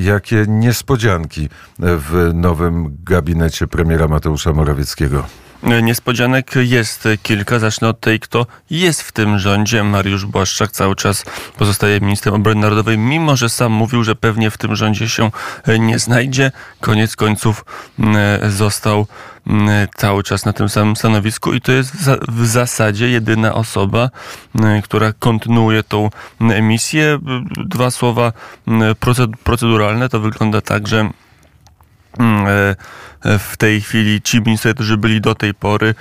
Jakie 0.00 0.44
niespodzianki 0.48 1.48
w 1.78 2.30
nowym 2.34 2.96
gabinecie 3.04 3.66
premiera 3.66 4.08
Mateusza 4.08 4.52
Morawieckiego? 4.52 5.24
Niespodzianek 5.82 6.54
jest 6.56 7.08
kilka. 7.22 7.58
Zacznę 7.58 7.88
od 7.88 8.00
tej, 8.00 8.20
kto 8.20 8.46
jest 8.70 9.02
w 9.02 9.12
tym 9.12 9.38
rządzie. 9.38 9.84
Mariusz 9.84 10.26
Błaszczak 10.26 10.70
cały 10.70 10.96
czas 10.96 11.24
pozostaje 11.58 12.00
ministrem 12.00 12.34
obrony 12.34 12.60
narodowej, 12.60 12.98
mimo 12.98 13.36
że 13.36 13.48
sam 13.48 13.72
mówił, 13.72 14.04
że 14.04 14.14
pewnie 14.14 14.50
w 14.50 14.58
tym 14.58 14.76
rządzie 14.76 15.08
się 15.08 15.30
nie 15.78 15.98
znajdzie. 15.98 16.52
Koniec 16.80 17.16
końców 17.16 17.64
został 18.48 19.06
cały 19.96 20.22
czas 20.22 20.44
na 20.44 20.52
tym 20.52 20.68
samym 20.68 20.96
stanowisku 20.96 21.52
i 21.52 21.60
to 21.60 21.72
jest 21.72 21.96
w 22.28 22.46
zasadzie 22.46 23.08
jedyna 23.08 23.54
osoba, 23.54 24.10
mm, 24.54 24.82
która 24.82 25.12
kontynuuje 25.12 25.82
tą 25.82 26.10
misję. 26.62 27.18
Dwa 27.66 27.90
słowa 27.90 28.32
proceduralne. 29.44 30.08
To 30.08 30.20
wygląda 30.20 30.60
tak, 30.60 30.88
że 30.88 31.10
e, 32.18 32.76
w 33.38 33.56
tej 33.56 33.80
chwili 33.80 34.22
ci 34.22 34.40
ministrowie, 34.40 34.74
którzy 34.74 34.96
byli 34.96 35.20
do 35.20 35.34
tej 35.34 35.54
pory, 35.54 35.94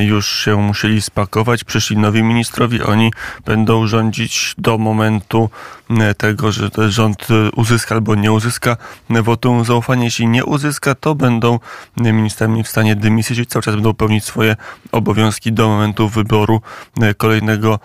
już 0.00 0.44
się 0.44 0.56
musieli 0.56 1.02
spakować. 1.02 1.64
Przyszli 1.64 1.96
nowi 1.96 2.22
ministrowie, 2.22 2.86
oni 2.86 3.12
będą 3.44 3.86
rządzić 3.86 4.54
do 4.58 4.78
momentu 4.78 5.50
tego, 6.18 6.52
że 6.52 6.70
rząd 6.88 7.26
e, 7.30 7.50
uzyska 7.50 7.94
albo 7.94 8.14
nie 8.14 8.32
uzyska 8.32 8.76
wotum 9.10 9.64
zaufania. 9.64 10.04
Jeśli 10.04 10.26
nie 10.26 10.44
uzyska, 10.44 10.94
to 10.94 11.14
będą 11.14 11.58
ministrami 11.96 12.64
w 12.64 12.68
stanie 12.68 12.96
dymisji, 12.96 13.36
czyli 13.36 13.46
cały 13.46 13.62
czas 13.62 13.74
będą 13.74 13.94
pełnić 13.94 14.24
swoje 14.24 14.56
obowiązki 14.92 15.52
do 15.52 15.68
momentu 15.68 16.08
wyboru 16.08 16.60
kolejnego 17.16 17.78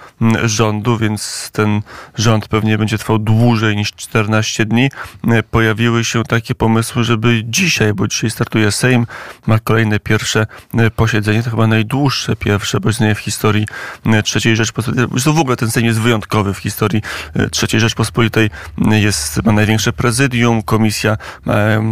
rządu, 0.43 0.97
więc 0.97 1.49
ten 1.53 1.81
rząd 2.15 2.47
pewnie 2.47 2.77
będzie 2.77 2.97
trwał 2.97 3.19
dłużej 3.19 3.75
niż 3.75 3.93
14 3.93 4.65
dni. 4.65 4.89
Pojawiły 5.51 6.03
się 6.03 6.23
takie 6.23 6.55
pomysły, 6.55 7.03
żeby 7.03 7.41
dzisiaj, 7.45 7.93
bo 7.93 8.07
dzisiaj 8.07 8.29
startuje 8.29 8.71
Sejm 8.71 9.07
ma 9.47 9.59
kolejne 9.59 9.99
pierwsze 9.99 10.47
e, 10.77 10.91
posiedzenie, 10.91 11.43
to 11.43 11.49
chyba 11.49 11.67
najdłuższe 11.67 12.35
pierwsze 12.35 12.81
posiedzenie 12.81 13.15
w 13.15 13.19
historii 13.19 13.65
e, 14.05 14.23
III 14.45 14.55
Rzeczpospolitej. 14.55 15.07
Zresztą 15.11 15.33
w 15.33 15.39
ogóle 15.39 15.55
ten 15.55 15.71
Sejm 15.71 15.85
jest 15.85 15.99
wyjątkowy 15.99 16.53
w 16.53 16.57
historii 16.57 17.01
e, 17.35 17.39
III 17.39 17.79
Rzeczpospolitej. 17.79 17.98
Jest, 18.77 19.43
ma 19.43 19.51
największe 19.51 19.93
prezydium, 19.93 20.63
komisja, 20.63 21.17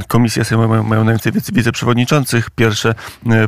komisja 0.08 0.44
Sejmowa 0.44 0.68
mają, 0.70 0.84
mają 0.84 1.04
najwięcej 1.04 1.34
wiceprzewodniczących. 1.54 2.50
Pierwsze 2.50 2.96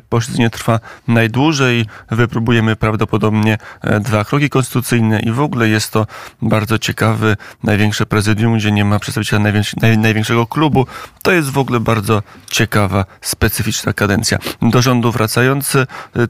posiedzenie 0.09 0.49
trwa 0.49 0.79
najdłużej. 1.07 1.85
Wypróbujemy 2.11 2.75
prawdopodobnie 2.75 3.57
dwa 3.99 4.25
kroki 4.25 4.49
konstytucyjne 4.49 5.19
i 5.19 5.31
w 5.31 5.39
ogóle 5.41 5.69
jest 5.69 5.91
to 5.91 6.07
bardzo 6.41 6.77
ciekawy, 6.77 7.37
największe 7.63 8.05
prezydium, 8.05 8.57
gdzie 8.57 8.71
nie 8.71 8.85
ma 8.85 8.99
przedstawiciela 8.99 9.51
największego 9.97 10.47
klubu. 10.47 10.87
To 11.23 11.31
jest 11.31 11.49
w 11.49 11.57
ogóle 11.57 11.79
bardzo 11.79 12.23
ciekawa 12.49 13.05
specyficzna 13.21 13.93
kadencja. 13.93 14.37
Do 14.61 14.81
rządu 14.81 15.11
wracając, 15.11 15.77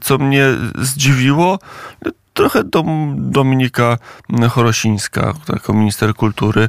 co 0.00 0.18
mnie 0.18 0.44
zdziwiło, 0.78 1.58
trochę 2.40 2.64
dom, 2.64 3.16
Dominika 3.18 3.98
Chorosińska, 4.50 5.34
jako 5.48 5.72
minister 5.72 6.14
kultury, 6.14 6.68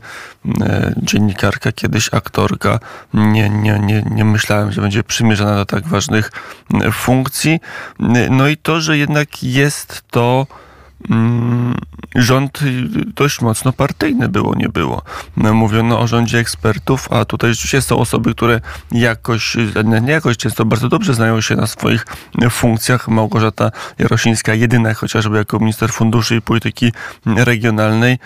e, 0.61 0.93
dziennikarka, 0.97 1.71
kiedyś 1.71 2.13
aktorka. 2.13 2.79
Nie, 3.13 3.49
nie, 3.49 3.79
nie, 3.79 4.03
nie 4.11 4.25
myślałem, 4.25 4.71
że 4.71 4.81
będzie 4.81 5.03
przymierzona 5.03 5.55
do 5.55 5.65
tak 5.65 5.87
ważnych 5.87 6.31
funkcji. 6.91 7.59
No 8.29 8.47
i 8.47 8.57
to, 8.57 8.81
że 8.81 8.97
jednak 8.97 9.43
jest 9.43 10.03
to 10.09 10.47
rząd 12.15 12.59
dość 13.15 13.41
mocno 13.41 13.73
partyjny 13.73 14.29
było, 14.29 14.55
nie 14.55 14.69
było. 14.69 15.01
Mówiono 15.35 15.99
o 15.99 16.07
rządzie 16.07 16.39
ekspertów, 16.39 17.07
a 17.11 17.25
tutaj 17.25 17.49
rzeczywiście 17.49 17.81
są 17.81 17.97
osoby, 17.97 18.33
które 18.33 18.61
jakoś, 18.91 19.57
nie 20.01 20.11
jakoś 20.11 20.37
często 20.37 20.65
bardzo 20.65 20.89
dobrze 20.89 21.13
znają 21.13 21.41
się 21.41 21.55
na 21.55 21.67
swoich 21.67 22.05
funkcjach. 22.49 23.07
Małgorzata 23.07 23.71
Jarosińska, 23.99 24.53
jedyna 24.53 24.93
chociażby 24.93 25.37
jako 25.37 25.59
minister 25.59 25.91
funduszy 25.91 26.35
i 26.35 26.41
polityki 26.41 26.91
regionalnej, 27.25 28.19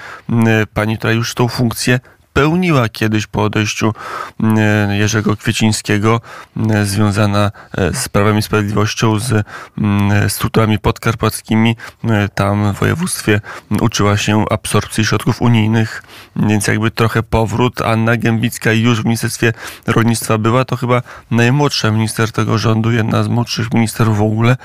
pani, 0.73 0.97
która 0.97 1.13
już 1.13 1.33
tą 1.33 1.47
funkcję 1.47 1.99
pełniła 2.35 2.89
kiedyś 2.89 3.27
po 3.27 3.43
odejściu 3.43 3.93
mm, 4.39 4.91
Jerzego 4.91 5.37
Kwiecińskiego, 5.37 6.21
mm, 6.57 6.85
związana 6.85 7.51
e, 7.77 7.93
z 7.93 8.09
Prawem 8.09 8.37
i 8.37 8.41
Sprawiedliwością, 8.41 9.19
z 9.19 9.45
mm, 9.77 10.29
strukturami 10.29 10.79
podkarpackimi. 10.79 11.75
E, 12.03 12.29
tam 12.29 12.73
w 12.73 12.79
województwie 12.79 13.41
uczyła 13.81 14.17
się 14.17 14.45
absorpcji 14.49 15.05
środków 15.05 15.41
unijnych, 15.41 16.03
więc 16.35 16.67
jakby 16.67 16.91
trochę 16.91 17.23
powrót. 17.23 17.81
Anna 17.81 18.17
Gębicka 18.17 18.71
już 18.71 19.01
w 19.01 19.05
Ministerstwie 19.05 19.53
Rolnictwa 19.87 20.37
była, 20.37 20.65
to 20.65 20.75
chyba 20.75 21.01
najmłodsza 21.31 21.91
minister 21.91 22.31
tego 22.31 22.57
rządu, 22.57 22.91
jedna 22.91 23.23
z 23.23 23.27
młodszych 23.27 23.73
ministerów 23.73 24.17
w 24.17 24.21
ogóle. 24.21 24.57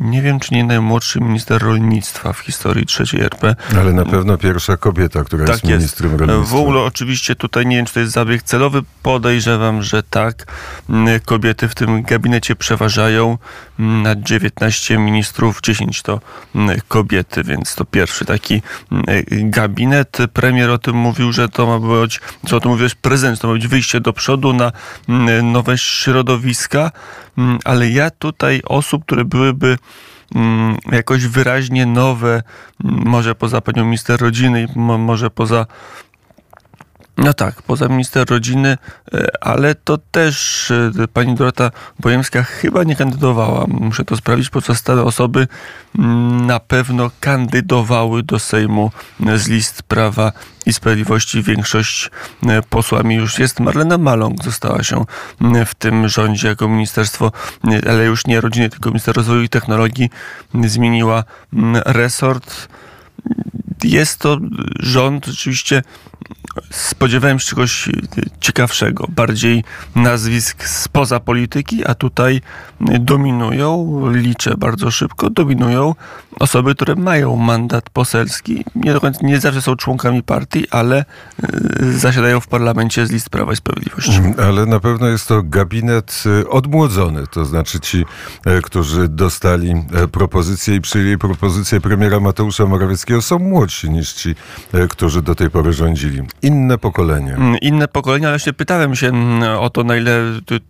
Nie 0.00 0.22
wiem, 0.22 0.40
czy 0.40 0.54
nie 0.54 0.64
najmłodszy 0.64 1.20
minister 1.20 1.62
rolnictwa 1.62 2.32
w 2.32 2.38
historii 2.38 2.86
trzeciej 2.86 3.20
RP. 3.20 3.56
Ale 3.78 3.92
na 3.92 4.04
pewno 4.04 4.38
pierwsza 4.38 4.76
kobieta, 4.76 5.24
która 5.24 5.44
tak 5.46 5.54
jest 5.54 5.64
ministrem 5.64 6.10
jest. 6.10 6.20
rolnictwa. 6.20 6.56
W 6.56 6.60
ogóle 6.60 6.80
oczywiście 6.80 7.34
tutaj 7.34 7.66
nie 7.66 7.76
wiem, 7.76 7.86
czy 7.86 7.94
to 7.94 8.00
jest 8.00 8.12
zabieg 8.12 8.42
celowy. 8.42 8.82
Podejrzewam, 9.02 9.82
że 9.82 10.02
tak. 10.02 10.52
Kobiety 11.24 11.68
w 11.68 11.74
tym 11.74 12.02
gabinecie 12.02 12.56
przeważają. 12.56 13.38
Na 13.78 14.16
19 14.16 14.98
ministrów 14.98 15.60
10 15.60 16.02
to 16.02 16.20
kobiety, 16.88 17.42
więc 17.44 17.74
to 17.74 17.84
pierwszy 17.84 18.24
taki 18.24 18.62
gabinet. 19.30 20.18
Premier 20.32 20.70
o 20.70 20.78
tym 20.78 20.96
mówił, 20.96 21.32
że 21.32 21.48
to 21.48 21.66
ma 21.66 21.78
być, 21.78 22.20
co 22.46 22.56
o 22.56 22.60
tym 22.60 22.70
mówiłeś, 22.70 22.94
prezydent, 22.94 23.40
to 23.40 23.48
ma 23.48 23.54
być 23.54 23.68
wyjście 23.68 24.00
do 24.00 24.12
przodu 24.12 24.52
na 24.52 24.72
nowe 25.42 25.78
środowiska, 25.78 26.90
ale 27.64 27.90
ja 27.90 28.10
tutaj 28.10 28.62
osób, 28.64 29.04
które 29.04 29.13
byłyby 29.24 29.78
mm, 30.34 30.76
jakoś 30.92 31.26
wyraźnie 31.26 31.86
nowe, 31.86 32.42
może 32.84 33.34
poza 33.34 33.60
panią 33.60 33.84
minister 33.84 34.20
rodziny, 34.20 34.68
może 34.76 35.30
poza 35.30 35.66
no 37.18 37.34
tak, 37.34 37.62
poza 37.62 37.88
minister 37.88 38.30
rodziny, 38.30 38.78
e, 39.14 39.26
ale 39.40 39.74
to 39.74 39.98
też 39.98 40.70
e, 40.70 41.08
pani 41.12 41.34
Dorota 41.34 41.70
Bojemska 42.00 42.42
chyba 42.42 42.84
nie 42.84 42.96
kandydowała. 42.96 43.64
Muszę 43.68 44.04
to 44.04 44.16
sprawdzić, 44.16 44.50
po 44.50 44.62
co 44.62 44.74
stare 44.74 45.02
osoby 45.02 45.48
mm, 45.98 46.46
na 46.46 46.60
pewno 46.60 47.10
kandydowały 47.20 48.22
do 48.22 48.38
Sejmu 48.38 48.90
z 49.36 49.48
list 49.48 49.82
Prawa 49.82 50.32
i 50.66 50.72
Sprawiedliwości. 50.72 51.42
Większość 51.42 52.10
e, 52.46 52.62
posłami 52.62 53.14
już 53.14 53.38
jest. 53.38 53.60
Marlena 53.60 53.98
Maląg 53.98 54.44
została 54.44 54.82
się 54.82 55.04
w 55.66 55.74
tym 55.74 56.08
rządzie 56.08 56.48
jako 56.48 56.68
ministerstwo, 56.68 57.32
ale 57.88 58.04
już 58.04 58.26
nie 58.26 58.40
rodziny, 58.40 58.70
tylko 58.70 58.90
minister 58.90 59.16
rozwoju 59.16 59.42
i 59.42 59.48
technologii 59.48 60.10
zmieniła 60.64 61.24
resort. 61.86 62.68
Jest 63.84 64.18
to 64.18 64.38
rząd 64.80 65.26
rzeczywiście 65.26 65.82
spodziewałem 66.70 67.38
się 67.38 67.46
czegoś 67.46 67.88
ciekawszego, 68.40 69.06
bardziej 69.08 69.64
nazwisk 69.96 70.68
spoza 70.68 71.20
polityki, 71.20 71.84
a 71.84 71.94
tutaj 71.94 72.40
dominują, 73.00 74.00
liczę 74.12 74.54
bardzo 74.58 74.90
szybko, 74.90 75.30
dominują 75.30 75.94
osoby, 76.40 76.74
które 76.74 76.94
mają 76.94 77.36
mandat 77.36 77.90
poselski. 77.90 78.64
Nie, 78.74 78.92
do 78.92 79.00
końca, 79.00 79.20
nie 79.22 79.40
zawsze 79.40 79.62
są 79.62 79.76
członkami 79.76 80.22
partii, 80.22 80.68
ale 80.70 81.04
y, 81.82 81.98
zasiadają 81.98 82.40
w 82.40 82.46
parlamencie 82.46 83.06
z 83.06 83.10
list 83.10 83.30
Prawa 83.30 83.52
i 83.52 83.56
Sprawiedliwości. 83.56 84.16
Mm, 84.16 84.34
ale 84.38 84.66
na 84.66 84.80
pewno 84.80 85.08
jest 85.08 85.28
to 85.28 85.42
gabinet 85.42 86.22
y, 86.26 86.48
odmłodzony, 86.48 87.26
to 87.26 87.44
znaczy 87.44 87.80
ci, 87.80 88.04
e, 88.44 88.60
którzy 88.62 89.08
dostali 89.08 89.70
e, 89.70 90.08
propozycję 90.08 90.74
i 90.74 90.80
przyjęli 90.80 91.18
propozycję 91.18 91.80
premiera 91.80 92.20
Mateusza 92.20 92.66
Morawieckiego 92.66 93.22
są 93.22 93.38
młodsi 93.38 93.90
niż 93.90 94.12
ci, 94.12 94.34
e, 94.72 94.88
którzy 94.88 95.22
do 95.22 95.34
tej 95.34 95.50
pory 95.50 95.72
rządzili. 95.72 96.22
Inne 96.44 96.78
pokolenie. 96.78 97.34
Mm, 97.34 97.56
inne 97.58 97.88
pokolenie, 97.88 98.28
ale 98.28 98.38
się 98.38 98.52
pytałem 98.52 98.96
się 98.96 99.08
mm, 99.08 99.42
o 99.58 99.70
to, 99.70 99.84
na 99.84 99.96
ile 99.96 100.22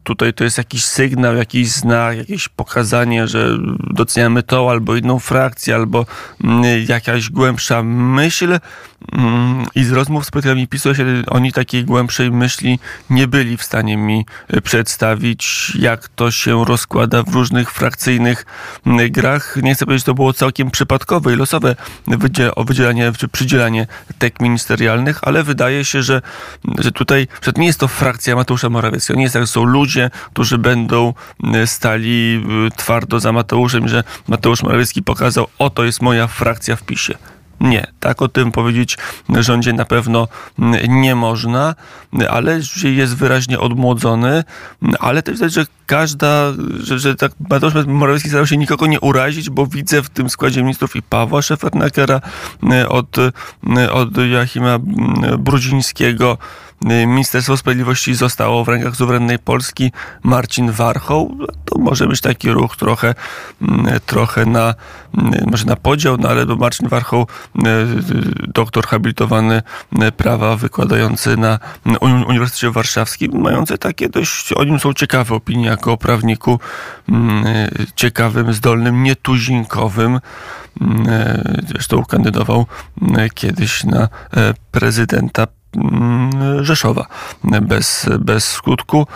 tutaj 0.04 0.34
to 0.34 0.44
jest 0.44 0.58
jakiś 0.58 0.84
sygnał, 0.84 1.36
jakiś 1.36 1.70
znak, 1.70 2.16
jakieś 2.16 2.48
pokazanie, 2.48 3.26
że 3.26 3.58
doceniamy 3.90 4.42
tą 4.42 4.70
albo 4.70 4.96
inną 4.96 5.18
frakcję, 5.18 5.74
albo 5.74 6.06
mm, 6.44 6.64
jakaś 6.88 7.30
głębsza 7.30 7.82
myśl. 7.82 8.58
I 9.74 9.84
z 9.84 9.92
rozmów 9.92 10.26
z 10.26 10.30
politykiem 10.30 10.66
PiSu 10.66 10.94
się 10.94 11.22
oni 11.26 11.52
takiej 11.52 11.84
głębszej 11.84 12.30
myśli 12.30 12.78
nie 13.10 13.28
byli 13.28 13.56
w 13.56 13.62
stanie 13.62 13.96
mi 13.96 14.26
e, 14.48 14.60
przedstawić, 14.60 15.72
jak 15.78 16.08
to 16.08 16.30
się 16.30 16.64
rozkłada 16.64 17.22
w 17.22 17.34
różnych 17.34 17.70
frakcyjnych 17.70 18.46
grach. 19.10 19.56
Nie 19.62 19.74
chcę 19.74 19.86
powiedzieć, 19.86 20.02
że 20.02 20.06
to 20.06 20.14
było 20.14 20.32
całkiem 20.32 20.70
przypadkowe 20.70 21.32
i 21.32 21.36
losowe 21.36 21.76
wydzielanie 22.56 23.12
czy 23.18 23.28
przydzielanie 23.28 23.86
tek 24.18 24.40
ministerialnych, 24.40 25.18
ale 25.22 25.42
wydaje 25.42 25.84
się, 25.84 26.02
że, 26.02 26.22
że 26.78 26.92
tutaj 26.92 27.28
że 27.42 27.52
nie 27.56 27.66
jest 27.66 27.80
to 27.80 27.88
frakcja 27.88 28.36
Mateusza 28.36 28.70
Morawieckiego. 28.70 29.16
Nie 29.16 29.22
jest 29.22 29.32
tak, 29.32 29.42
że 29.42 29.46
są 29.46 29.64
ludzie, 29.64 30.10
którzy 30.32 30.58
będą 30.58 31.14
stali 31.66 32.46
twardo 32.76 33.20
za 33.20 33.32
Mateuszem, 33.32 33.88
że 33.88 34.04
Mateusz 34.28 34.62
Morawiecki 34.62 35.02
pokazał, 35.02 35.46
oto 35.58 35.84
jest 35.84 36.02
moja 36.02 36.26
frakcja 36.26 36.76
w 36.76 36.82
PiSie. 36.82 37.14
Nie, 37.64 37.86
tak 38.00 38.22
o 38.22 38.28
tym 38.28 38.52
powiedzieć 38.52 38.98
rządzie 39.28 39.72
na 39.72 39.84
pewno 39.84 40.28
nie 40.88 41.14
można, 41.14 41.74
ale 42.30 42.60
jest 42.84 43.16
wyraźnie 43.16 43.60
odmłodzony, 43.60 44.44
ale 45.00 45.22
też 45.22 45.34
widać, 45.34 45.52
że 45.52 45.66
każda, 45.86 46.52
że, 46.80 46.98
że 46.98 47.14
tak 47.14 47.32
Mateusz 47.50 47.74
Morawiecki 47.86 48.28
starał 48.28 48.46
się 48.46 48.56
nikogo 48.56 48.86
nie 48.86 49.00
urazić, 49.00 49.50
bo 49.50 49.66
widzę 49.66 50.02
w 50.02 50.08
tym 50.08 50.30
składzie 50.30 50.62
ministrów 50.62 50.96
i 50.96 51.02
Pawła 51.02 51.42
Szefernakera 51.42 52.20
od, 52.88 53.16
od 53.92 54.16
Joachima 54.16 54.78
Brudzińskiego, 55.38 56.38
Ministerstwo 57.06 57.56
Sprawiedliwości 57.56 58.14
zostało 58.14 58.64
w 58.64 58.68
rękach 58.68 58.96
suwerennej 58.96 59.38
Polski. 59.38 59.92
Marcin 60.22 60.70
Warchoł, 60.70 61.38
to 61.64 61.78
może 61.78 62.06
być 62.06 62.20
taki 62.20 62.50
ruch 62.50 62.76
trochę, 62.76 63.14
trochę 64.06 64.46
na, 64.46 64.74
może 65.46 65.64
na 65.64 65.76
podział, 65.76 66.16
no 66.16 66.28
ale 66.28 66.46
Marcin 66.46 66.88
Warchoł, 66.88 67.26
doktor 68.48 68.86
habilitowany 68.86 69.62
prawa, 70.16 70.56
wykładający 70.56 71.36
na 71.36 71.58
Uniwersytecie 72.00 72.70
Warszawskim, 72.70 73.40
mający 73.40 73.78
takie 73.78 74.08
dość, 74.08 74.52
o 74.52 74.64
nim 74.64 74.78
są 74.78 74.94
ciekawe 74.94 75.34
opinie 75.34 75.66
jako 75.66 75.92
o 75.92 75.96
prawniku, 75.96 76.60
ciekawym, 77.96 78.52
zdolnym, 78.52 79.02
nietuzinkowym. 79.02 80.20
Zresztą 81.68 82.04
kandydował 82.04 82.66
kiedyś 83.34 83.84
na 83.84 84.08
prezydenta 84.70 85.46
Mm, 85.46 85.63
Rzeszowa 86.60 87.06
bez, 87.62 88.06
bez 88.20 88.48
skutku, 88.48 89.06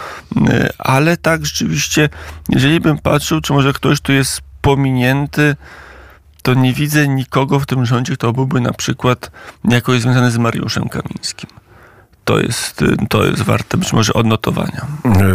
ale 0.78 1.16
tak 1.16 1.46
rzeczywiście, 1.46 2.08
jeżeli 2.48 2.80
bym 2.80 2.98
patrzył, 2.98 3.40
czy 3.40 3.52
może 3.52 3.72
ktoś 3.72 4.00
tu 4.00 4.12
jest 4.12 4.40
pominięty, 4.60 5.56
to 6.42 6.54
nie 6.54 6.72
widzę 6.72 7.08
nikogo 7.08 7.60
w 7.60 7.66
tym 7.66 7.86
rządzie, 7.86 8.14
kto 8.14 8.32
byłby 8.32 8.60
na 8.60 8.72
przykład 8.72 9.30
jakoś 9.64 10.00
związany 10.00 10.30
z 10.30 10.38
Mariuszem 10.38 10.88
Kamińskim 10.88 11.50
to 12.28 12.40
jest, 12.40 12.84
to 13.08 13.24
jest 13.24 13.42
warte 13.42 13.76
być 13.76 13.92
może 13.92 14.12
odnotowania. 14.12 14.86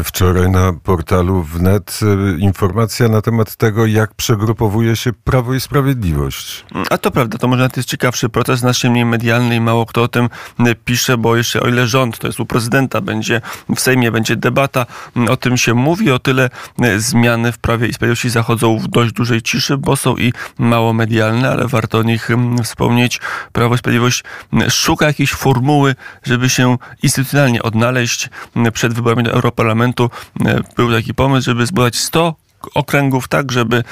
Wczoraj 0.04 0.50
na 0.50 0.74
portalu 0.84 1.44
wnet 1.44 2.00
y, 2.36 2.40
informacja 2.40 3.08
na 3.08 3.22
temat 3.22 3.56
tego, 3.56 3.86
jak 3.86 4.14
przegrupowuje 4.14 4.96
się 4.96 5.14
Prawo 5.14 5.54
i 5.54 5.60
Sprawiedliwość. 5.60 6.66
A 6.90 6.98
to 6.98 7.12
prawda, 7.12 7.38
to 7.38 7.48
może 7.48 7.70
to 7.70 7.80
jest 7.80 7.90
ciekawszy 7.90 8.30
proces, 8.30 8.60
znacznie 8.60 8.90
mniej 8.90 9.06
medialny 9.06 9.56
i 9.56 9.60
mało 9.60 9.86
kto 9.86 10.04
o 10.04 10.08
tym 10.08 10.30
y, 10.60 10.76
pisze, 10.76 11.18
bo 11.18 11.36
jeszcze 11.36 11.62
o 11.62 11.68
ile 11.68 11.88
rząd, 11.88 12.20
to 12.20 12.28
jest 12.28 12.40
u 12.40 12.46
prezydenta, 12.46 13.02
będzie 13.02 13.42
w 13.76 13.80
Sejmie, 13.80 14.12
będzie 14.12 14.36
debata, 14.36 14.86
y, 15.18 15.32
o 15.32 15.38
tym 15.38 15.58
się 15.58 15.74
mówi, 15.74 16.12
o 16.12 16.20
tyle 16.20 16.50
zmiany 16.98 17.52
w 17.52 17.58
Prawie 17.58 17.88
i 17.88 17.94
Sprawiedliwości 17.94 18.30
zachodzą 18.30 18.80
w 18.80 18.88
dość 18.88 19.14
dużej 19.14 19.42
ciszy, 19.42 19.78
bo 19.78 19.96
są 19.96 20.16
i 20.18 20.34
mało 20.58 20.94
medialne, 20.94 21.52
ale 21.52 21.68
warto 21.68 21.98
o 21.98 22.04
nich 22.04 22.30
wspomnieć. 22.64 23.20
Prawo 23.52 23.76
i 23.76 23.78
Sprawiedliwość 23.78 24.24
szuka 24.70 25.06
jakiejś 25.06 25.32
formuły, 25.34 25.96
żeby 26.24 26.50
się 26.50 26.78
instytucjonalnie 27.04 27.64
odnaleźć. 27.64 28.30
Przed 28.74 28.94
wyborami 28.94 29.24
do 29.24 29.32
Europarlamentu 29.32 30.10
e, 30.46 30.60
był 30.76 30.92
taki 30.92 31.14
pomysł, 31.14 31.46
żeby 31.46 31.66
zbudować 31.66 31.96
100 31.96 32.36
okręgów, 32.74 33.28
tak, 33.28 33.52
żeby 33.52 33.84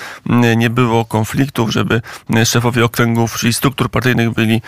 nie 0.57 0.69
było 0.69 1.05
konfliktów, 1.05 1.71
żeby 1.71 2.01
szefowie 2.45 2.85
okręgów, 2.85 3.37
czyli 3.39 3.53
struktur 3.53 3.89
partyjnych 3.89 4.33
byli 4.33 4.61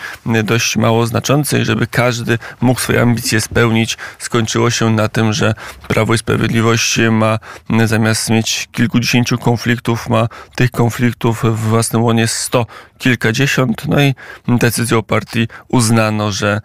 dość 0.44 0.76
mało 0.76 1.06
znaczący 1.06 1.60
i 1.60 1.64
żeby 1.64 1.86
każdy 1.86 2.38
mógł 2.60 2.80
swoje 2.80 3.02
ambicje 3.02 3.40
spełnić. 3.40 3.98
Skończyło 4.18 4.70
się 4.70 4.90
na 4.90 5.08
tym, 5.08 5.32
że 5.32 5.54
Prawo 5.88 6.14
i 6.14 6.18
Sprawiedliwość 6.18 6.98
ma 7.10 7.38
zamiast 7.84 8.30
mieć 8.30 8.68
kilkudziesięciu 8.72 9.38
konfliktów, 9.38 10.08
ma 10.08 10.28
tych 10.54 10.70
konfliktów 10.70 11.42
w 11.44 11.56
własnym 11.58 12.02
łonie 12.02 12.26
sto 12.26 12.66
kilkadziesiąt. 12.98 13.88
No 13.88 14.02
i 14.02 14.14
decyzją 14.48 15.02
partii 15.02 15.48
uznano, 15.68 16.32
że 16.32 16.60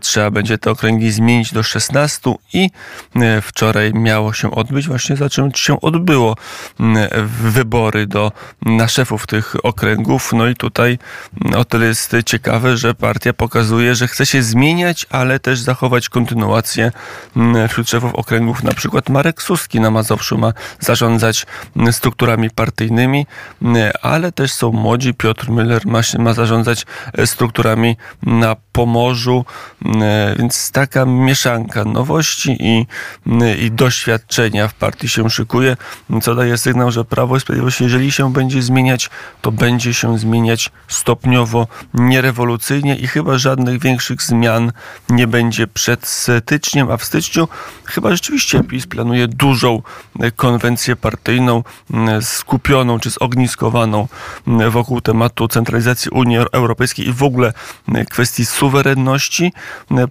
trzeba 0.00 0.30
będzie 0.30 0.58
te 0.58 0.70
okręgi 0.70 1.10
zmienić 1.10 1.52
do 1.52 1.62
16 1.62 2.34
i 2.52 2.70
wczoraj 3.42 3.92
miało 3.94 4.32
się 4.32 4.50
odbyć 4.50 4.88
właśnie 4.88 5.16
za 5.16 5.30
czym 5.30 5.50
się 5.54 5.80
odbyło 5.80 6.36
wybory 7.42 8.06
do, 8.06 8.32
na 8.62 8.88
szefów 8.88 9.26
tych 9.26 9.56
okręgów. 9.62 10.32
No 10.32 10.46
i 10.46 10.54
tutaj 10.54 10.98
o 11.56 11.64
tyle 11.64 11.86
jest 11.86 12.16
ciekawe, 12.26 12.76
że 12.76 12.94
partia 12.94 13.32
pokazuje, 13.32 13.94
że 13.94 14.08
chce 14.08 14.26
się 14.26 14.42
zmieniać, 14.42 15.06
ale 15.10 15.40
też 15.40 15.60
zachować 15.60 16.08
kontynuację 16.08 16.92
wśród 17.68 17.90
szefów 17.90 18.14
okręgów. 18.14 18.62
Na 18.62 18.72
przykład 18.72 19.08
Marek 19.08 19.42
Suski 19.42 19.80
na 19.80 19.90
Mazowszu 19.90 20.38
ma 20.38 20.52
zarządzać 20.80 21.46
strukturami 21.90 22.50
partyjnymi, 22.50 23.26
ale 24.02 24.32
też 24.32 24.52
są 24.52 24.72
młodzi. 24.72 25.14
Piotr 25.14 25.46
Müller 25.46 25.86
ma, 25.86 26.00
ma 26.18 26.32
zarządzać 26.32 26.86
strukturami 27.24 27.96
na 28.22 28.56
Pomorzu, 28.78 29.44
więc 30.38 30.70
taka 30.70 31.04
mieszanka 31.04 31.84
nowości 31.84 32.56
i, 32.60 32.86
i 33.64 33.70
doświadczenia 33.70 34.68
w 34.68 34.74
partii 34.74 35.08
się 35.08 35.30
szykuje, 35.30 35.76
co 36.22 36.34
daje 36.34 36.58
sygnał, 36.58 36.90
że 36.90 37.04
Prawo 37.04 37.36
i 37.36 37.40
Sprawiedliwość, 37.40 37.80
jeżeli 37.80 38.12
się 38.12 38.32
będzie 38.32 38.62
zmieniać, 38.62 39.10
to 39.42 39.52
będzie 39.52 39.94
się 39.94 40.18
zmieniać 40.18 40.70
stopniowo, 40.88 41.66
nierewolucyjnie 41.94 42.96
i 42.96 43.06
chyba 43.06 43.38
żadnych 43.38 43.80
większych 43.80 44.22
zmian 44.22 44.72
nie 45.08 45.26
będzie 45.26 45.66
przed 45.66 46.06
styczniem, 46.06 46.90
a 46.90 46.96
w 46.96 47.04
styczniu 47.04 47.48
chyba 47.84 48.10
rzeczywiście 48.10 48.64
PiS 48.64 48.86
planuje 48.86 49.28
dużą 49.28 49.82
konwencję 50.36 50.96
partyjną 50.96 51.62
skupioną 52.20 52.98
czy 52.98 53.10
zogniskowaną 53.10 54.08
wokół 54.70 55.00
tematu 55.00 55.48
centralizacji 55.48 56.10
Unii 56.10 56.38
Europejskiej 56.52 57.08
i 57.08 57.12
w 57.12 57.22
ogóle 57.22 57.52
kwestii 58.10 58.46
suwerenności 58.46 58.67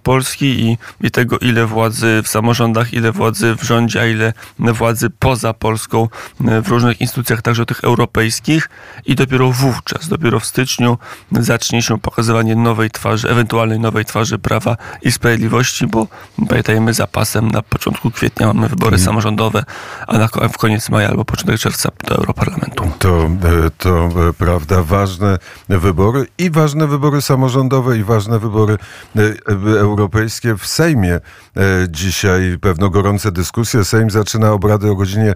Polski 0.02 0.46
i, 0.46 0.78
i 1.00 1.10
tego, 1.10 1.38
ile 1.38 1.66
władzy 1.66 2.20
w 2.24 2.28
samorządach, 2.28 2.94
ile 2.94 3.12
władzy 3.12 3.54
w 3.54 3.62
rządzie, 3.62 4.00
a 4.00 4.06
ile 4.06 4.32
władzy 4.58 5.10
poza 5.10 5.54
Polską 5.54 6.08
w 6.40 6.68
różnych 6.68 7.00
instytucjach, 7.00 7.42
także 7.42 7.66
tych 7.66 7.84
europejskich 7.84 8.68
i 9.06 9.14
dopiero 9.14 9.52
wówczas, 9.52 10.08
dopiero 10.08 10.40
w 10.40 10.46
styczniu 10.46 10.98
zacznie 11.32 11.82
się 11.82 11.98
pokazywanie 11.98 12.56
nowej 12.56 12.90
twarzy, 12.90 13.30
ewentualnej 13.30 13.80
nowej 13.80 14.04
twarzy 14.04 14.38
Prawa 14.38 14.76
i 15.02 15.12
Sprawiedliwości, 15.12 15.86
bo 15.86 16.06
pamiętajmy 16.48 16.94
zapasem 16.94 17.50
na 17.50 17.62
początku 17.62 18.10
kwietnia 18.10 18.46
mamy 18.46 18.68
wybory 18.68 18.90
hmm. 18.90 19.06
samorządowe, 19.06 19.64
a 20.06 20.18
na 20.18 20.28
w 20.28 20.58
koniec 20.58 20.88
maja 20.88 21.08
albo 21.08 21.24
początek 21.24 21.60
czerwca 21.60 21.90
do 22.08 22.14
Europarlamentu. 22.14 22.90
To, 22.98 23.24
e, 23.24 23.70
to 23.78 24.08
e, 24.28 24.32
prawda, 24.32 24.82
ważne 24.82 25.38
wybory 25.68 26.26
i 26.38 26.50
ważne 26.50 26.86
wybory 26.86 27.22
samorządowe 27.22 27.98
i 27.98 28.04
ważne 28.04 28.38
wybory 28.38 28.47
e, 29.16 29.20
europejskie 29.78 30.56
w 30.56 30.66
Sejmie. 30.66 31.20
Dzisiaj 31.88 32.58
pewno 32.60 32.90
gorące 32.90 33.32
dyskusje. 33.32 33.84
Sejm 33.84 34.10
zaczyna 34.10 34.52
obrady 34.52 34.90
o 34.90 34.94
godzinie 34.94 35.34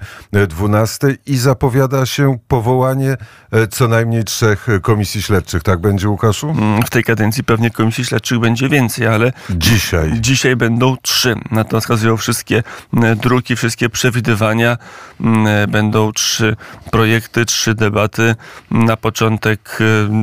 12 0.49 1.17
i 1.27 1.37
zapowiada 1.37 2.07
się 2.07 2.39
powołanie 2.49 3.17
e, 3.53 3.67
co 3.67 3.89
najmniej 3.89 4.25
trzech 4.25 4.67
komisji 4.83 5.23
śledczych. 5.23 5.63
Tak 5.63 5.81
będzie, 5.81 6.09
Łukaszu? 6.09 6.51
Mm, 6.51 6.83
w 6.83 6.91
tej 6.91 7.05
kadencji 7.05 7.45
pewnie 7.45 7.71
komisji 7.71 8.05
śledczych 8.05 8.39
będzie 8.39 8.69
więcej, 8.69 9.07
ale 9.07 9.33
dzisiaj, 9.51 10.13
dzisiaj 10.21 10.57
będą 10.57 10.97
trzy. 11.03 11.35
Na 11.51 11.65
to 11.65 11.81
wskazują 11.81 12.17
wszystkie 12.17 12.63
e, 13.03 13.17
druki, 13.17 13.57
wszystkie 13.57 13.89
przewidywania. 13.89 14.79
Mm, 15.21 15.47
e, 15.47 15.67
będą 15.67 16.13
trzy 16.13 16.57
projekty, 16.91 17.45
trzy 17.45 17.75
debaty. 17.75 18.35
Na 18.71 18.97
początek 18.97 19.79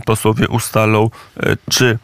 posłowie 0.06 0.48
ustalą, 0.48 1.10
czy 1.70 2.00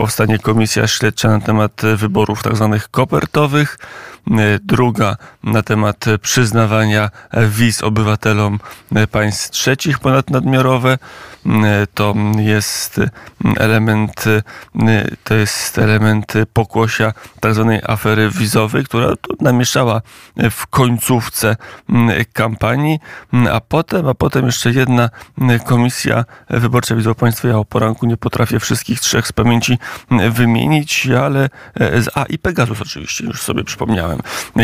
powstanie 0.00 0.38
komisja 0.38 0.86
śledcza 0.86 1.28
na 1.28 1.40
temat 1.40 1.82
wyborów 1.96 2.42
tzw. 2.42 2.70
Tak 2.72 2.90
kopertowych 2.90 3.78
druga 4.62 5.16
na 5.42 5.62
temat 5.62 6.04
przyznawania 6.22 7.10
wiz 7.48 7.82
obywatelom 7.82 8.58
państw 9.10 9.50
trzecich 9.50 9.98
ponadnadmiarowe. 9.98 10.98
To 11.94 12.14
jest 12.38 13.00
element, 13.56 14.24
to 15.24 15.34
jest 15.34 15.78
element 15.78 16.32
pokłosia 16.52 17.12
tzw. 17.42 17.78
Tak 17.80 17.90
afery 17.90 18.30
wizowej, 18.30 18.84
która 18.84 19.12
namieszała 19.40 20.02
w 20.50 20.66
końcówce 20.66 21.56
kampanii, 22.32 22.98
a 23.52 23.60
potem, 23.60 24.08
a 24.08 24.14
potem 24.14 24.46
jeszcze 24.46 24.70
jedna 24.70 25.10
komisja 25.64 26.24
wyborcza 26.50 26.94
widzą 26.96 27.14
Państwo, 27.14 27.48
ja 27.48 27.58
o 27.58 27.64
poranku 27.64 28.06
nie 28.06 28.16
potrafię 28.16 28.60
wszystkich 28.60 29.00
trzech 29.00 29.26
z 29.26 29.32
pamięci 29.32 29.78
wymienić, 30.30 31.08
ale 31.22 31.48
a 32.14 32.24
i 32.24 32.38
Pegasus 32.38 32.80
oczywiście, 32.80 33.24
już 33.24 33.42
sobie 33.42 33.64
przypomniałem. 33.64 34.09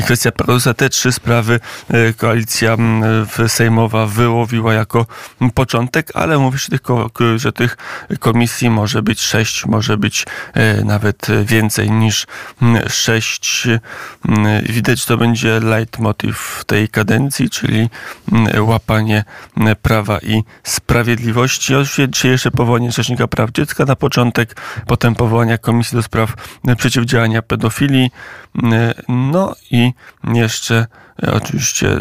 Kwestia 0.06 0.32
Pegasusa, 0.32 0.74
te 0.74 0.88
trzy 0.88 1.12
sprawy 1.12 1.60
koalicja 2.16 2.76
sejmowa 3.48 4.06
wyłowiła 4.06 4.74
jako 4.74 5.06
początek, 5.54 6.10
ale 6.14 6.38
mówi 6.38 6.58
się 6.58 6.68
że 7.36 7.52
tych 7.52 7.76
komisji 8.20 8.70
może 8.70 9.02
być 9.02 9.20
sześć, 9.20 9.66
może 9.66 9.96
być 9.96 10.26
nawet 10.84 11.26
więcej 11.44 11.90
niż 11.90 12.26
sześć. 12.88 13.68
Widać, 14.62 15.04
to 15.04 15.16
będzie 15.16 15.60
leitmotiv 15.60 16.64
tej 16.66 16.88
kadencji, 16.88 17.50
czyli 17.50 17.90
łapanie 18.58 19.24
prawa 19.82 20.18
i 20.18 20.42
sprawiedliwości. 20.62 21.74
Oczywiście 21.74 22.28
jeszcze 22.28 22.50
powołanie 22.50 22.92
Rzecznika 22.92 23.26
Praw 23.26 23.50
Dziecka 23.50 23.84
na 23.84 23.96
początek, 23.96 24.56
potem 24.86 25.14
powołania 25.14 25.58
Komisji 25.58 25.96
do 25.96 26.02
Spraw 26.02 26.34
Przeciwdziałania 26.76 27.42
Pedofilii, 27.42 28.10
no 29.08 29.35
i 29.70 29.92
jeszcze 30.34 30.86
oczywiście 31.32 31.96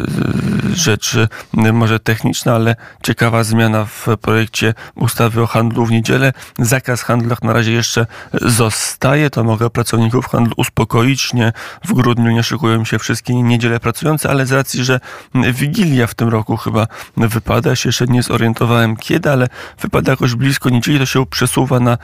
rzeczy 0.74 1.28
może 1.52 2.00
techniczna, 2.00 2.54
ale 2.54 2.76
ciekawa 3.02 3.44
zmiana 3.44 3.84
w 3.84 4.06
projekcie 4.20 4.74
ustawy 4.94 5.42
o 5.42 5.46
handlu 5.46 5.86
w 5.86 5.90
niedzielę. 5.90 6.32
Zakaz 6.58 7.02
handlu 7.02 7.36
na 7.42 7.52
razie 7.52 7.72
jeszcze 7.72 8.06
zostaje. 8.42 9.30
To 9.30 9.44
mogę 9.44 9.70
pracowników 9.70 10.28
handlu 10.28 10.54
uspokoić. 10.56 11.34
Nie, 11.34 11.52
w 11.84 11.92
grudniu 11.92 12.30
nie 12.30 12.42
szykują 12.42 12.84
się 12.84 12.98
wszystkie 12.98 13.34
niedziele 13.34 13.80
pracujące, 13.80 14.30
ale 14.30 14.46
z 14.46 14.52
racji, 14.52 14.84
że 14.84 15.00
Wigilia 15.34 16.06
w 16.06 16.14
tym 16.14 16.28
roku 16.28 16.56
chyba 16.56 16.86
wypada, 17.16 17.76
się 17.76 17.88
jeszcze 17.88 18.06
nie 18.06 18.22
zorientowałem 18.22 18.96
kiedy, 18.96 19.30
ale 19.30 19.48
wypada 19.80 20.12
jakoś 20.12 20.34
blisko 20.34 20.70
niedzieli, 20.70 20.98
to 20.98 21.06
się 21.06 21.26
przesuwa 21.26 21.80
na 21.80 21.98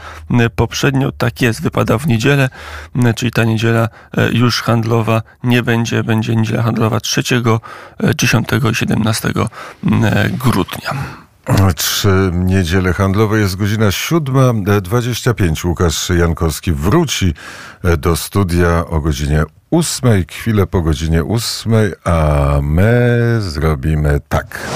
poprzednio. 0.56 1.12
Tak 1.12 1.42
jest, 1.42 1.62
wypada 1.62 1.98
w 1.98 2.06
niedzielę, 2.06 2.48
czyli 3.16 3.32
ta 3.32 3.44
niedziela 3.44 3.88
już 4.32 4.62
handlowa 4.62 5.22
nie 5.44 5.62
będzie, 5.62 6.04
będzie 6.04 6.36
niedziela 6.36 6.62
handlowa 6.62 7.00
3, 7.02 7.22
10 8.14 8.48
i 8.70 8.74
17 8.74 9.32
grudnia. 10.38 10.94
Trzy 11.76 12.30
niedziele 12.32 12.92
handlowe 12.92 13.38
jest 13.38 13.56
godzina 13.56 13.86
7.25. 13.86 15.66
Łukasz 15.66 16.10
Jankowski 16.10 16.72
wróci 16.72 17.34
do 17.98 18.16
studia 18.16 18.86
o 18.86 19.00
godzinie 19.00 19.44
8, 19.70 20.24
chwilę 20.30 20.66
po 20.66 20.82
godzinie 20.82 21.24
8, 21.24 21.72
a 22.04 22.58
my 22.62 23.36
zrobimy 23.40 24.20
tak. 24.28 24.68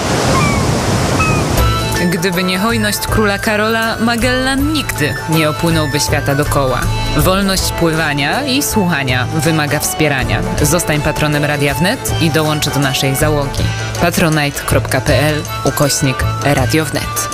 Gdyby 2.11 2.45
nie 2.45 2.59
hojność 2.59 2.99
króla 2.99 3.39
Karola, 3.39 3.97
Magellan 4.01 4.73
nigdy 4.73 5.15
nie 5.31 5.51
opłynąłby 5.51 6.01
świata 6.01 6.35
dokoła. 6.35 6.81
Wolność 7.17 7.73
pływania 7.73 8.45
i 8.45 8.63
słuchania 8.63 9.27
wymaga 9.27 9.79
wspierania. 9.79 10.43
Zostań 10.63 11.01
patronem 11.01 11.45
Radia 11.45 11.75
Wnet 11.75 12.15
i 12.23 12.31
dołącz 12.31 12.69
do 12.69 12.81
naszej 12.81 13.17
załogi. 13.17 13.63
patronite.pl 14.01 15.43
ukośnik 15.65 16.17
Radio 16.45 16.85
Wnet. 16.85 17.29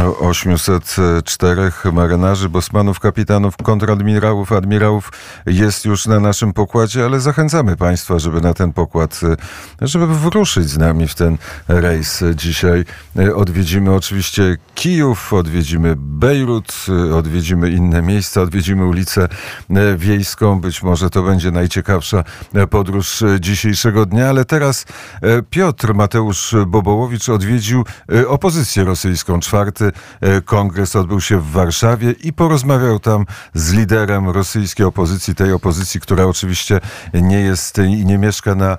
804 0.00 1.72
marynarzy, 1.92 2.48
bosmanów, 2.48 3.00
kapitanów, 3.00 3.56
kontradmirałów, 3.56 4.52
admirałów 4.52 5.12
jest 5.46 5.84
już 5.84 6.06
na 6.06 6.20
naszym 6.20 6.52
pokładzie, 6.52 7.04
ale 7.04 7.20
zachęcamy 7.20 7.76
Państwa, 7.76 8.18
żeby 8.18 8.40
na 8.40 8.54
ten 8.54 8.72
pokład, 8.72 9.20
żeby 9.80 10.06
wyruszyć 10.06 10.68
z 10.68 10.78
nami 10.78 11.08
w 11.08 11.14
ten 11.14 11.38
rejs. 11.68 12.24
Dzisiaj 12.34 12.84
odwiedzimy 13.34 13.94
oczywiście 13.94 14.56
Kijów, 14.74 15.32
odwiedzimy 15.32 15.94
Bejrut, 15.96 16.86
odwiedzimy 17.14 17.70
inne 17.70 18.02
miejsca, 18.02 18.42
odwiedzimy 18.42 18.86
ulicę 18.86 19.28
Wiejską. 19.96 20.60
Być 20.60 20.82
może 20.82 21.10
to 21.10 21.22
będzie 21.22 21.50
najciekawsza 21.50 22.24
podróż 22.70 23.22
dzisiejszego 23.40 24.06
dnia, 24.06 24.28
ale 24.28 24.44
teraz 24.44 24.86
Piotr 25.50 25.94
Mateusz 25.94 26.54
Bobołowicz 26.66 27.28
odwiedził 27.28 27.84
opozycję 28.28 28.84
rosyjską. 28.84 29.40
Czwarty 29.40 29.81
kongres 30.44 30.96
odbył 30.96 31.20
się 31.20 31.38
w 31.38 31.50
Warszawie 31.50 32.10
i 32.10 32.32
porozmawiał 32.32 32.98
tam 32.98 33.26
z 33.54 33.72
liderem 33.72 34.28
rosyjskiej 34.28 34.86
opozycji, 34.86 35.34
tej 35.34 35.52
opozycji, 35.52 36.00
która 36.00 36.24
oczywiście 36.24 36.80
nie 37.14 37.40
jest 37.40 37.78
i 37.78 38.06
nie 38.06 38.18
mieszka 38.18 38.54
na 38.54 38.78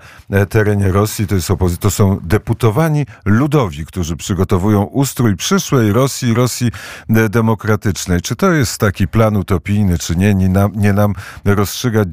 terenie 0.49 0.91
Rosji. 0.91 1.27
To, 1.27 1.35
jest 1.35 1.49
opozy- 1.49 1.77
to 1.77 1.91
są 1.91 2.19
deputowani 2.23 3.05
ludowi, 3.25 3.85
którzy 3.85 4.15
przygotowują 4.15 4.83
ustrój 4.83 5.35
przyszłej 5.35 5.93
Rosji, 5.93 6.33
Rosji 6.33 6.71
demokratycznej. 7.29 8.21
Czy 8.21 8.35
to 8.35 8.51
jest 8.51 8.77
taki 8.77 9.07
plan 9.07 9.37
utopijny, 9.37 9.97
czy 9.97 10.15
nie? 10.15 10.35
Nie 10.35 10.49
nam, 10.49 10.71
nie 10.75 10.93
nam 10.93 11.13
rozstrzygać 11.45 11.93